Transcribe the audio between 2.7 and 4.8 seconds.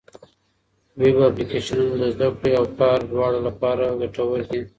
کار دواړو لپاره ګټور دي.